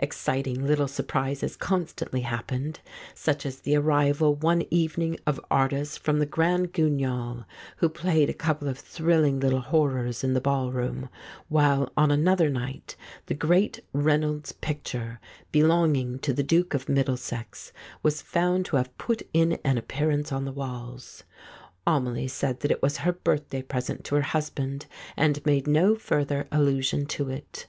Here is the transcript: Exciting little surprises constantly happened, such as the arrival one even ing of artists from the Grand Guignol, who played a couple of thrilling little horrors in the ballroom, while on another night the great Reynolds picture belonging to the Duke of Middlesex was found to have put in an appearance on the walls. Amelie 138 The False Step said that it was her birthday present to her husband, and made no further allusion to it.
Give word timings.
Exciting 0.00 0.66
little 0.66 0.88
surprises 0.88 1.54
constantly 1.56 2.22
happened, 2.22 2.80
such 3.14 3.46
as 3.46 3.60
the 3.60 3.76
arrival 3.76 4.34
one 4.34 4.64
even 4.68 5.04
ing 5.04 5.18
of 5.28 5.38
artists 5.48 5.96
from 5.96 6.18
the 6.18 6.26
Grand 6.26 6.72
Guignol, 6.72 7.44
who 7.76 7.88
played 7.88 8.28
a 8.28 8.34
couple 8.34 8.66
of 8.66 8.80
thrilling 8.80 9.38
little 9.38 9.60
horrors 9.60 10.24
in 10.24 10.34
the 10.34 10.40
ballroom, 10.40 11.08
while 11.48 11.92
on 11.96 12.10
another 12.10 12.50
night 12.50 12.96
the 13.26 13.34
great 13.34 13.78
Reynolds 13.92 14.50
picture 14.50 15.20
belonging 15.52 16.18
to 16.18 16.32
the 16.32 16.42
Duke 16.42 16.74
of 16.74 16.88
Middlesex 16.88 17.72
was 18.02 18.20
found 18.20 18.64
to 18.66 18.76
have 18.78 18.98
put 18.98 19.22
in 19.32 19.52
an 19.62 19.78
appearance 19.78 20.32
on 20.32 20.44
the 20.44 20.50
walls. 20.50 21.22
Amelie 21.86 22.22
138 22.22 22.22
The 22.24 22.24
False 22.24 22.32
Step 22.32 22.38
said 22.58 22.60
that 22.60 22.72
it 22.74 22.82
was 22.82 22.96
her 23.04 23.12
birthday 23.12 23.62
present 23.62 24.02
to 24.06 24.16
her 24.16 24.22
husband, 24.22 24.86
and 25.16 25.46
made 25.46 25.68
no 25.68 25.94
further 25.94 26.48
allusion 26.50 27.06
to 27.06 27.30
it. 27.30 27.68